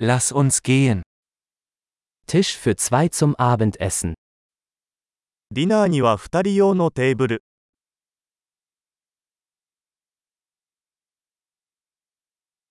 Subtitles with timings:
[0.00, 1.02] Lass uns gehen.
[2.28, 4.14] Tisch für zwei zum Abendessen.
[5.50, 7.42] ディナーには2人用のテーブル。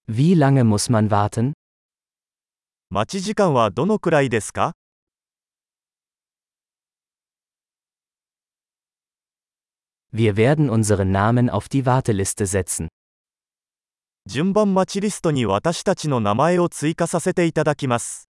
[0.08, 1.52] Wie lange muss man warten?
[2.90, 4.78] 待ち時間はどのくらいですか
[10.14, 12.88] Wir werden unseren Namen auf die Warteliste setzen.
[14.30, 18.28] 順番待ちリストに私たちの名前を追加させていただきます。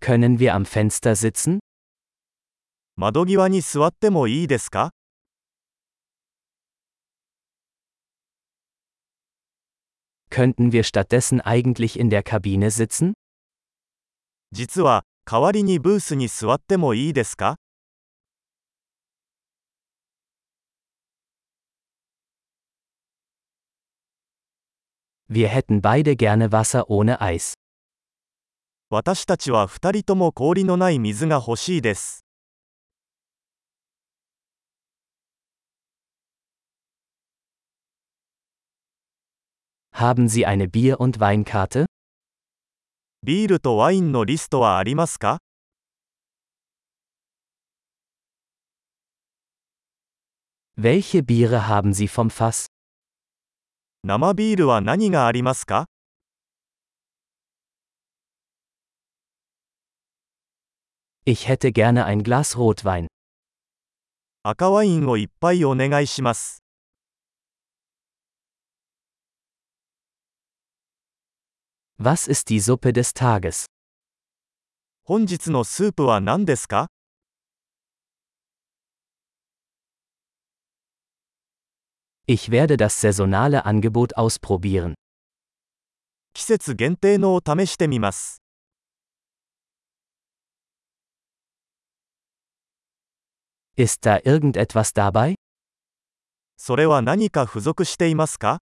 [0.00, 1.58] Können wir am Fenster sitzen?
[2.94, 4.92] 窓際に座ってもいいですか
[10.30, 13.14] Könnten wir stattdessen eigentlich in der Kabine sitzen?
[14.52, 17.56] 実は、代わりにブースに座ってもいいですか
[25.29, 27.53] Wir hätten beide gerne Wasser ohne Eis.
[28.89, 32.23] 私たちは2人とも氷のない水が欲しいです。
[39.91, 41.85] Haben Sie eine Bier- und Weinkarte?
[43.23, 45.39] ビールとワインのリストはありますか
[50.77, 52.67] Welche Biere haben Sie vom Fass?
[54.02, 55.84] 生ビールは何がありますか
[61.26, 63.08] Ich hätte gerne ein Glas Rotwein.
[64.42, 66.62] 赤ワインをいっぱいお願いします。
[71.98, 73.66] Was ist die Suppe des Tages?
[75.04, 76.88] 本日のスープは何ですか
[82.29, 84.95] Ich werde das saisonale Angebot ausprobieren.
[86.33, 88.41] 季節限定のを試してみます。
[93.77, 95.35] Ist da irgendetwas dabei?
[96.57, 98.59] それは何か付属していますか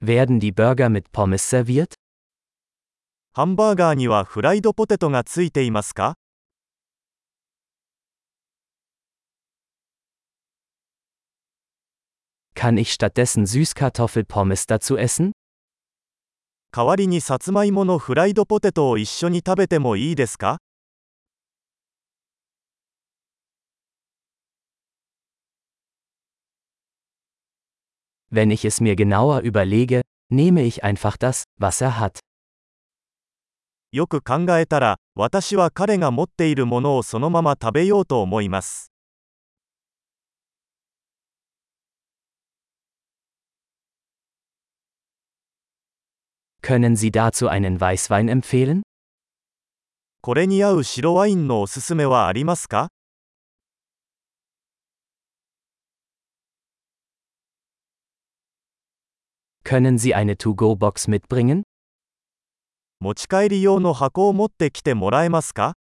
[0.00, 1.94] Werden die Burger mit Pommes serviert?
[3.32, 6.16] ハンバーガーにはフライドポテトがついていますか
[12.62, 15.32] Kann ich stattdessen Süßkartoffelpommes dazu essen?
[16.70, 20.58] 代わりにさつまいものフライドポテトを一緒に食べてもいいですか
[28.30, 32.18] Wenn ich es mir genauer überlege, nehme ich einfach das, was er hat.
[33.90, 38.91] よく考えたら、私は彼が持っているものをそのまま食べようと思います。
[46.62, 48.82] Können Sie dazu einen Weißwein empfehlen?
[50.20, 52.88] これに合う白ワインのおすすめはありますか
[59.64, 61.62] Können Sie eine To-Go-Box mitbringen?
[63.00, 65.74] 持ち帰り用の箱を持ってきてもらえますか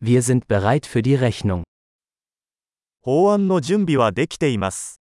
[0.00, 1.62] Wir sind bereit für die Rechnung.
[3.01, 5.01] 法案の準備はできています。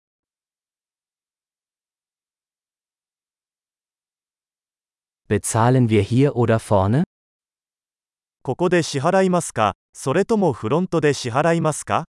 [8.43, 9.77] ここで支払いますか？
[9.93, 12.07] それともフロントで支払いますか？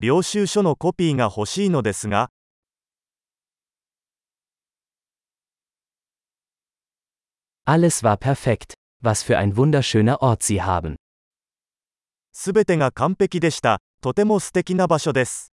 [0.00, 2.33] 領収書のコピーが欲しいのですが。
[7.65, 8.73] Alles war perfekt.
[9.01, 10.95] Was für ein wunderschöner Ort Sie haben.
[12.31, 13.79] すべてが完璧でした。
[14.01, 15.51] とても素敵な場所です。